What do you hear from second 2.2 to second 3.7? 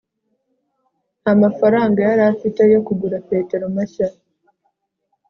afite yo kugura petero